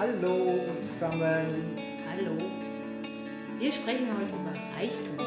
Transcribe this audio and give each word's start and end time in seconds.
Hallo 0.00 0.58
zusammen. 0.80 1.76
Hallo. 2.08 2.38
Wir 3.58 3.70
sprechen 3.70 4.06
heute 4.16 4.34
über 4.34 4.54
Reichtum. 4.74 5.18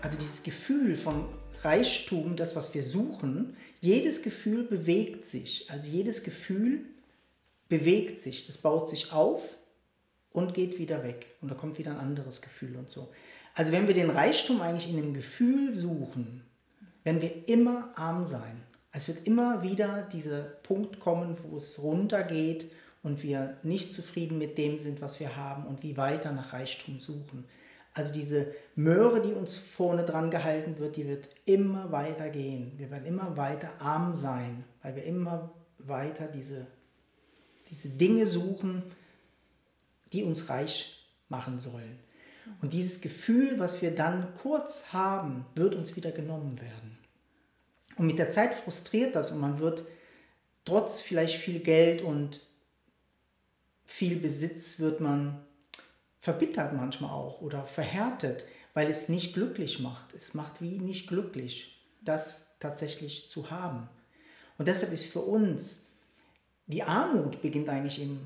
Also 0.00 0.18
dieses 0.18 0.42
Gefühl 0.42 0.96
von 0.96 1.26
Reichtum, 1.62 2.36
das, 2.36 2.56
was 2.56 2.74
wir 2.74 2.82
suchen, 2.82 3.56
jedes 3.80 4.22
Gefühl 4.22 4.64
bewegt 4.64 5.26
sich. 5.26 5.70
Also 5.70 5.90
jedes 5.90 6.22
Gefühl 6.22 6.80
bewegt 7.68 8.20
sich, 8.20 8.46
das 8.46 8.58
baut 8.58 8.88
sich 8.88 9.12
auf 9.12 9.56
und 10.32 10.54
geht 10.54 10.78
wieder 10.78 11.02
weg. 11.02 11.26
Und 11.40 11.50
da 11.50 11.54
kommt 11.54 11.78
wieder 11.78 11.92
ein 11.92 11.98
anderes 11.98 12.42
Gefühl 12.42 12.76
und 12.76 12.90
so. 12.90 13.08
Also 13.54 13.72
wenn 13.72 13.86
wir 13.86 13.94
den 13.94 14.10
Reichtum 14.10 14.60
eigentlich 14.60 14.90
in 14.90 14.98
einem 14.98 15.14
Gefühl 15.14 15.72
suchen, 15.72 16.42
werden 17.04 17.22
wir 17.22 17.48
immer 17.48 17.90
arm 17.96 18.26
sein. 18.26 18.62
Es 18.92 19.08
wird 19.08 19.26
immer 19.26 19.62
wieder 19.62 20.08
dieser 20.12 20.40
Punkt 20.40 21.00
kommen, 21.00 21.36
wo 21.42 21.56
es 21.56 21.82
runtergeht 21.82 22.70
und 23.02 23.22
wir 23.22 23.56
nicht 23.62 23.94
zufrieden 23.94 24.38
mit 24.38 24.58
dem 24.58 24.78
sind, 24.78 25.00
was 25.00 25.20
wir 25.20 25.36
haben 25.36 25.66
und 25.66 25.82
wie 25.82 25.96
weiter 25.96 26.32
nach 26.32 26.52
Reichtum 26.52 27.00
suchen. 27.00 27.44
Also 27.96 28.12
diese 28.12 28.52
Möhre, 28.74 29.22
die 29.22 29.32
uns 29.32 29.56
vorne 29.56 30.04
dran 30.04 30.30
gehalten 30.30 30.78
wird, 30.78 30.96
die 30.96 31.08
wird 31.08 31.30
immer 31.46 31.90
weiter 31.92 32.28
gehen. 32.28 32.72
Wir 32.76 32.90
werden 32.90 33.06
immer 33.06 33.38
weiter 33.38 33.70
arm 33.78 34.14
sein, 34.14 34.64
weil 34.82 34.96
wir 34.96 35.04
immer 35.04 35.50
weiter 35.78 36.26
diese, 36.26 36.66
diese 37.70 37.88
Dinge 37.88 38.26
suchen, 38.26 38.82
die 40.12 40.24
uns 40.24 40.50
reich 40.50 41.08
machen 41.30 41.58
sollen. 41.58 41.98
Und 42.60 42.74
dieses 42.74 43.00
Gefühl, 43.00 43.58
was 43.58 43.80
wir 43.80 43.94
dann 43.94 44.34
kurz 44.34 44.92
haben, 44.92 45.46
wird 45.54 45.74
uns 45.74 45.96
wieder 45.96 46.12
genommen 46.12 46.60
werden. 46.60 46.98
Und 47.96 48.08
mit 48.08 48.18
der 48.18 48.28
Zeit 48.28 48.52
frustriert 48.56 49.16
das 49.16 49.30
und 49.30 49.40
man 49.40 49.58
wird 49.58 49.84
trotz 50.66 51.00
vielleicht 51.00 51.38
viel 51.38 51.60
Geld 51.60 52.02
und 52.02 52.40
viel 53.86 54.16
Besitz 54.16 54.80
wird 54.80 55.00
man 55.00 55.46
verbittert 56.26 56.72
manchmal 56.72 57.12
auch 57.12 57.40
oder 57.40 57.62
verhärtet, 57.62 58.46
weil 58.74 58.90
es 58.90 59.08
nicht 59.08 59.32
glücklich 59.32 59.78
macht. 59.78 60.12
Es 60.12 60.34
macht 60.34 60.60
wie 60.60 60.80
nicht 60.80 61.06
glücklich, 61.06 61.80
das 62.02 62.46
tatsächlich 62.58 63.30
zu 63.30 63.52
haben. 63.52 63.88
Und 64.58 64.66
deshalb 64.66 64.92
ist 64.92 65.06
für 65.06 65.20
uns 65.20 65.82
die 66.66 66.82
Armut 66.82 67.42
beginnt 67.42 67.68
eigentlich 67.68 68.02
im 68.02 68.18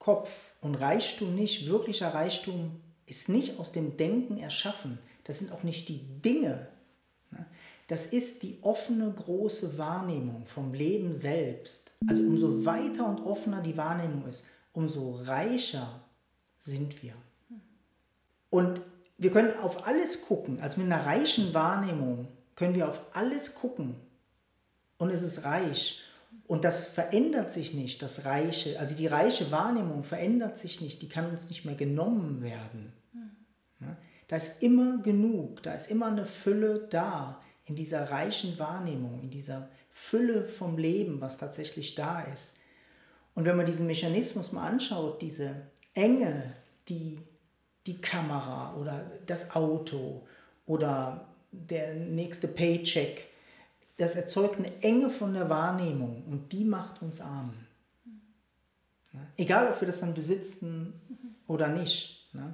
Kopf 0.00 0.50
und 0.62 0.74
Reichtum 0.74 1.36
nicht, 1.36 1.68
wirklicher 1.68 2.12
Reichtum 2.12 2.80
ist 3.06 3.28
nicht 3.28 3.60
aus 3.60 3.70
dem 3.70 3.96
Denken 3.96 4.38
erschaffen. 4.38 4.98
Das 5.22 5.38
sind 5.38 5.52
auch 5.52 5.62
nicht 5.62 5.88
die 5.88 6.00
Dinge. 6.24 6.66
Ne? 7.30 7.46
Das 7.86 8.06
ist 8.06 8.42
die 8.42 8.58
offene, 8.62 9.12
große 9.12 9.78
Wahrnehmung 9.78 10.44
vom 10.46 10.74
Leben 10.74 11.14
selbst. 11.14 11.92
Also 12.08 12.22
umso 12.22 12.64
weiter 12.64 13.08
und 13.08 13.20
offener 13.20 13.62
die 13.62 13.76
Wahrnehmung 13.76 14.26
ist, 14.26 14.44
umso 14.72 15.12
reicher 15.22 16.00
sind 16.58 17.00
wir. 17.00 17.14
Und 18.50 18.80
wir 19.18 19.30
können 19.30 19.58
auf 19.60 19.86
alles 19.86 20.26
gucken, 20.26 20.60
also 20.60 20.80
mit 20.80 20.90
einer 20.90 21.04
reichen 21.04 21.52
Wahrnehmung 21.52 22.28
können 22.54 22.74
wir 22.74 22.88
auf 22.88 23.00
alles 23.12 23.54
gucken 23.54 23.96
und 24.98 25.10
es 25.10 25.22
ist 25.22 25.44
reich. 25.44 26.02
Und 26.46 26.64
das 26.64 26.86
verändert 26.86 27.50
sich 27.50 27.74
nicht, 27.74 28.02
das 28.02 28.24
Reiche, 28.24 28.78
also 28.78 28.96
die 28.96 29.06
reiche 29.06 29.50
Wahrnehmung 29.50 30.02
verändert 30.02 30.56
sich 30.56 30.80
nicht, 30.80 31.02
die 31.02 31.08
kann 31.08 31.30
uns 31.30 31.48
nicht 31.48 31.64
mehr 31.64 31.74
genommen 31.74 32.42
werden. 32.42 32.92
Ja? 33.80 33.96
Da 34.28 34.36
ist 34.36 34.62
immer 34.62 34.98
genug, 34.98 35.62
da 35.62 35.74
ist 35.74 35.90
immer 35.90 36.06
eine 36.06 36.24
Fülle 36.24 36.86
da 36.90 37.40
in 37.66 37.76
dieser 37.76 38.10
reichen 38.10 38.58
Wahrnehmung, 38.58 39.20
in 39.22 39.30
dieser 39.30 39.68
Fülle 39.90 40.48
vom 40.48 40.78
Leben, 40.78 41.20
was 41.20 41.38
tatsächlich 41.38 41.94
da 41.94 42.22
ist. 42.22 42.52
Und 43.34 43.44
wenn 43.44 43.56
man 43.56 43.66
diesen 43.66 43.86
Mechanismus 43.86 44.52
mal 44.52 44.66
anschaut, 44.66 45.22
diese 45.22 45.54
Enge, 45.94 46.54
die 46.88 47.18
die 47.88 48.00
Kamera 48.02 48.74
oder 48.74 49.10
das 49.26 49.56
Auto 49.56 50.26
oder 50.66 51.26
der 51.50 51.94
nächste 51.94 52.46
Paycheck, 52.46 53.26
das 53.96 54.14
erzeugt 54.14 54.58
eine 54.58 54.82
Enge 54.82 55.08
von 55.08 55.32
der 55.32 55.48
Wahrnehmung 55.48 56.22
und 56.26 56.52
die 56.52 56.64
macht 56.64 57.00
uns 57.00 57.22
arm. 57.22 57.54
Ja? 59.14 59.20
Egal, 59.38 59.72
ob 59.72 59.80
wir 59.80 59.88
das 59.88 60.00
dann 60.00 60.12
besitzen 60.12 60.92
oder 61.46 61.68
nicht. 61.68 62.28
Ne? 62.34 62.52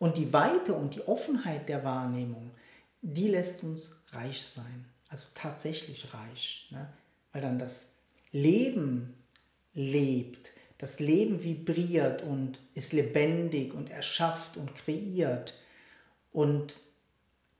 Und 0.00 0.16
die 0.16 0.32
Weite 0.32 0.74
und 0.74 0.96
die 0.96 1.06
Offenheit 1.06 1.68
der 1.68 1.84
Wahrnehmung, 1.84 2.50
die 3.00 3.28
lässt 3.28 3.62
uns 3.62 4.04
reich 4.10 4.42
sein. 4.42 4.86
Also 5.08 5.26
tatsächlich 5.34 6.12
reich. 6.12 6.68
Ne? 6.72 6.88
Weil 7.32 7.42
dann 7.42 7.60
das 7.60 7.86
Leben 8.32 9.14
lebt, 9.72 10.50
das 10.78 11.00
Leben 11.00 11.42
vibriert 11.42 12.22
und 12.22 12.60
ist 12.74 12.92
lebendig 12.92 13.74
und 13.74 13.90
erschafft 13.90 14.56
und 14.56 14.74
kreiert 14.76 15.54
und 16.32 16.76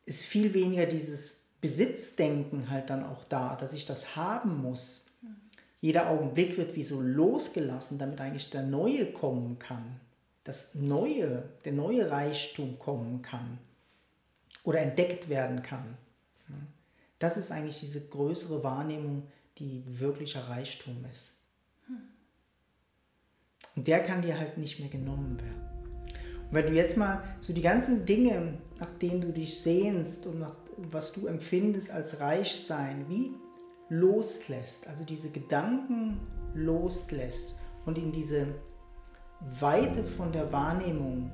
ist 0.06 0.25
viel 0.25 0.55
weniger 0.55 0.87
dieses 0.87 1.41
Besitzdenken 1.61 2.71
halt 2.71 2.91
dann 2.91 3.05
auch 3.05 3.25
da, 3.25 3.56
dass 3.56 3.73
ich 3.73 3.84
das 3.84 4.15
haben 4.15 4.62
muss. 4.62 5.05
Jeder 5.81 6.09
Augenblick 6.09 6.56
wird 6.56 6.77
wie 6.77 6.84
so 6.84 7.01
losgelassen, 7.01 7.99
damit 7.99 8.21
eigentlich 8.21 8.51
der 8.51 8.62
Neue 8.62 9.12
kommen 9.12 9.59
kann, 9.59 10.00
das 10.45 10.75
Neue, 10.75 11.49
der 11.65 11.73
neue 11.73 12.11
Reichtum 12.11 12.79
kommen 12.79 13.23
kann 13.23 13.59
oder 14.62 14.81
entdeckt 14.81 15.29
werden 15.29 15.62
kann. 15.62 15.97
Das 17.19 17.37
ist 17.37 17.50
eigentlich 17.50 17.81
diese 17.81 18.09
größere 18.09 18.62
Wahrnehmung, 18.62 19.27
die 19.59 19.83
wirklicher 19.87 20.49
Reichtum 20.49 21.05
ist. 21.11 21.33
Und 23.78 23.87
der 23.87 24.03
kann 24.03 24.22
dir 24.22 24.37
halt 24.37 24.59
nicht 24.59 24.81
mehr 24.81 24.89
genommen 24.89 25.41
werden. 25.41 25.62
Und 26.49 26.53
wenn 26.53 26.66
du 26.66 26.72
jetzt 26.72 26.97
mal 26.97 27.22
so 27.39 27.53
die 27.53 27.62
ganzen 27.62 28.06
Dinge, 28.06 28.55
nach 28.81 28.91
denen 28.99 29.21
du 29.21 29.33
dich 29.33 29.61
sehnst 29.61 30.27
und 30.27 30.41
nach 30.41 30.56
was 30.91 31.12
du 31.12 31.28
empfindest 31.28 31.93
als 31.93 32.19
Reichsein, 32.19 33.05
wie 33.09 33.31
loslässt, 33.88 34.88
also 34.88 35.05
diese 35.05 35.31
Gedanken 35.31 36.19
loslässt 36.55 37.55
und 37.87 37.99
in 37.99 38.11
diese 38.11 38.49
Weite 39.61 40.03
von 40.03 40.33
der 40.33 40.53
Wahrnehmung, 40.53 41.31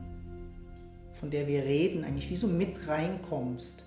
von 1.18 1.30
der 1.30 1.46
wir 1.46 1.62
reden, 1.62 2.04
eigentlich 2.04 2.28
wie 2.28 2.36
so 2.36 2.46
mit 2.46 2.86
reinkommst 2.86 3.86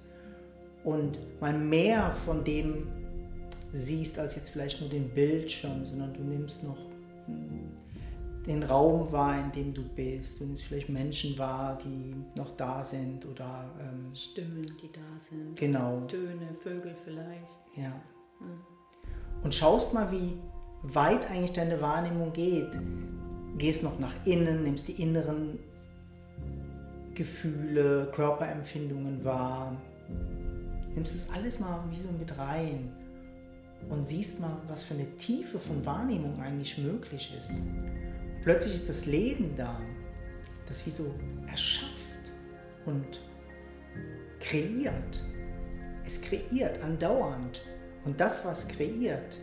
und 0.84 1.20
mal 1.40 1.54
mehr 1.54 2.12
von 2.26 2.44
dem 2.44 2.88
siehst 3.72 4.18
als 4.18 4.34
jetzt 4.34 4.50
vielleicht 4.50 4.82
nur 4.82 4.90
den 4.90 5.10
Bildschirm, 5.10 5.86
sondern 5.86 6.12
du 6.16 6.24
nimmst 6.24 6.64
noch 6.64 6.78
den 8.48 8.64
Raum 8.64 9.12
wahr, 9.12 9.40
in 9.40 9.52
dem 9.52 9.74
du 9.74 9.84
bist, 9.84 10.40
wenn 10.40 10.54
es 10.54 10.64
vielleicht 10.64 10.90
Menschen 10.90 11.38
wahr, 11.38 11.78
die 11.84 12.16
noch 12.36 12.56
da 12.56 12.84
sind 12.84 13.26
oder 13.26 13.70
ähm, 13.80 14.16
Stimmen, 14.16 14.66
die 14.82 14.92
da 14.92 15.02
sind. 15.20 15.56
Genau. 15.58 16.02
Töne, 16.08 16.54
Vögel 16.58 16.96
vielleicht. 17.04 17.60
Ja. 17.76 17.92
Hm. 18.40 18.62
Und 19.44 19.54
schaust 19.54 19.94
mal, 19.94 20.12
wie 20.12 20.38
weit 20.84 21.30
eigentlich 21.30 21.54
deine 21.54 21.82
Wahrnehmung 21.82 22.32
geht. 22.34 22.72
Gehst 23.58 23.84
noch 23.84 24.00
nach 24.00 24.14
innen, 24.26 24.64
nimmst 24.64 24.88
die 24.88 25.02
inneren 25.02 25.60
Gefühle, 27.16 28.10
Körperempfindungen 28.14 29.26
wahr. 29.26 29.76
Nimmst 30.96 31.16
es 31.16 31.30
alles 31.34 31.60
mal 31.60 31.84
wie 31.92 32.00
so 32.00 32.10
mit 32.18 32.38
rein 32.38 32.92
und 33.90 34.06
siehst 34.06 34.40
mal, 34.40 34.58
was 34.68 34.84
für 34.84 34.94
eine 34.94 35.06
Tiefe 35.18 35.60
von 35.60 35.86
Wahrnehmung 35.86 36.40
eigentlich 36.40 36.78
möglich 36.78 37.34
ist. 37.38 37.64
Plötzlich 38.44 38.76
ist 38.76 38.90
das 38.90 39.06
Leben 39.06 39.54
da, 39.56 39.80
das 40.68 40.86
wie 40.86 40.90
so 40.90 41.14
erschafft 41.48 42.32
und 42.86 43.22
kreiert. 44.40 45.24
Es 46.06 46.22
kreiert 46.22 46.82
andauernd. 46.84 47.62
Und 48.06 48.20
das, 48.20 48.46
was 48.46 48.68
kreiert, 48.68 49.38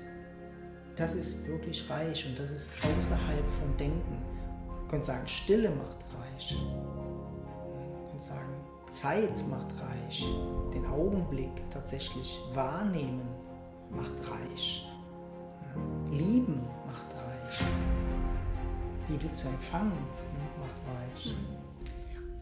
das 0.97 1.15
ist 1.15 1.47
wirklich 1.47 1.89
reich 1.91 2.27
und 2.27 2.39
das 2.39 2.51
ist 2.51 2.71
außerhalb 2.83 3.51
vom 3.61 3.77
Denken. 3.77 4.23
Man 4.69 4.89
könnte 4.89 5.07
sagen, 5.07 5.27
Stille 5.27 5.71
macht 5.71 6.05
reich. 6.15 6.57
Man 6.63 8.05
könnte 8.07 8.25
sagen, 8.25 8.55
Zeit 8.91 9.49
macht 9.49 9.73
reich. 9.81 10.25
Den 10.73 10.87
Augenblick 10.87 11.51
tatsächlich 11.71 12.39
wahrnehmen 12.55 13.29
macht 13.91 14.31
reich. 14.31 14.89
Lieben 16.13 16.61
macht 16.87 17.15
reich. 17.17 17.24
Liebe 19.09 19.33
zu 19.35 19.47
empfangen, 19.49 19.93
macht 20.59 20.81
reich. 20.97 21.35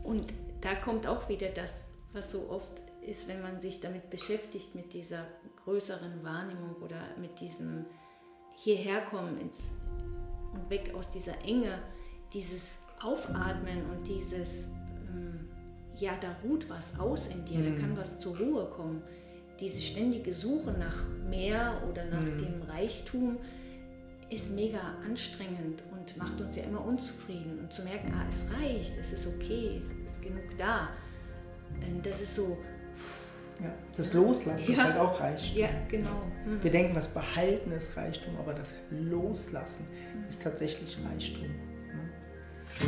Und 0.04 0.32
da 0.60 0.74
kommt 0.74 1.06
auch 1.06 1.28
wieder 1.28 1.48
das, 1.48 1.88
was 2.12 2.30
so 2.30 2.48
oft 2.50 2.82
ist, 3.00 3.26
wenn 3.28 3.42
man 3.42 3.60
sich 3.60 3.80
damit 3.80 4.10
beschäftigt, 4.10 4.74
mit 4.74 4.92
dieser 4.92 5.26
größeren 5.64 6.22
Wahrnehmung 6.22 6.76
oder 6.76 7.00
mit 7.20 7.40
diesem 7.40 7.84
hierher 8.54 9.00
kommen 9.02 9.40
ins, 9.40 9.70
und 10.52 10.70
weg 10.70 10.92
aus 10.94 11.08
dieser 11.08 11.40
Enge, 11.44 11.78
dieses 12.32 12.78
Aufatmen 13.02 13.90
und 13.90 14.06
dieses, 14.06 14.66
ähm, 15.10 15.48
ja, 15.98 16.12
da 16.20 16.36
ruht 16.44 16.68
was 16.68 16.98
aus 16.98 17.26
in 17.26 17.44
dir, 17.44 17.58
mhm. 17.58 17.74
da 17.74 17.80
kann 17.80 17.96
was 17.96 18.18
zur 18.18 18.36
Ruhe 18.36 18.66
kommen. 18.66 19.02
Diese 19.58 19.80
ständige 19.80 20.32
Suche 20.32 20.72
nach 20.72 21.08
mehr 21.28 21.82
oder 21.90 22.04
nach 22.06 22.20
mhm. 22.20 22.38
dem 22.38 22.62
Reichtum 22.62 23.38
ist 24.30 24.50
mega 24.52 24.80
anstrengend 25.06 25.82
und 26.02 26.16
macht 26.16 26.40
uns 26.40 26.56
ja 26.56 26.64
immer 26.64 26.84
unzufrieden. 26.84 27.60
Und 27.60 27.72
zu 27.72 27.82
merken, 27.82 28.12
ah, 28.14 28.24
es 28.28 28.44
reicht, 28.58 28.96
es 28.98 29.12
ist 29.12 29.26
okay, 29.26 29.80
es 29.80 29.90
ist 29.90 30.22
genug 30.22 30.44
da, 30.58 30.88
das 32.02 32.20
ist 32.20 32.34
so, 32.34 32.58
ja, 33.62 33.72
das 33.96 34.12
Loslassen 34.12 34.64
ja. 34.66 34.72
ist 34.72 34.84
halt 34.84 34.96
auch 34.98 35.20
Reichtum. 35.20 35.58
Ja, 35.58 35.68
genau. 35.88 36.22
Mhm. 36.44 36.62
Wir 36.62 36.70
denken, 36.70 36.94
das 36.94 37.08
Behalten 37.08 37.70
ist 37.70 37.96
Reichtum, 37.96 38.36
aber 38.38 38.54
das 38.54 38.74
Loslassen 38.90 39.86
mhm. 39.88 40.28
ist 40.28 40.42
tatsächlich 40.42 40.98
Reichtum. 41.04 41.46
Ne? 41.46 42.10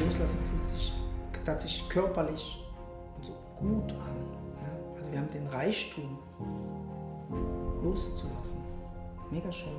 Loslassen 0.04 0.38
fühlt 0.50 0.66
sich 0.66 0.92
tatsächlich 1.44 1.88
körperlich 1.88 2.58
und 3.16 3.24
so 3.24 3.32
gut 3.58 3.92
an. 3.92 4.30
Ne? 4.30 4.96
Also 4.96 5.12
wir 5.12 5.18
haben 5.20 5.30
den 5.30 5.46
Reichtum 5.46 6.18
loszulassen. 7.82 8.58
Mega 9.30 9.52
schön. 9.52 9.72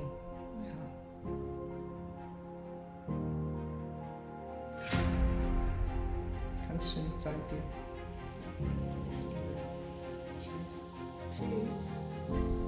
ganz 6.76 6.92
schöne 6.92 7.18
Zeit 7.18 7.34
dir. 7.50 7.62
Tschüss. 10.38 10.84
Tschüss. 11.34 12.65